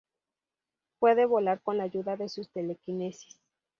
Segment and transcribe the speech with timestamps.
[0.97, 3.39] Puede volar con la ayuda de su telequinesis.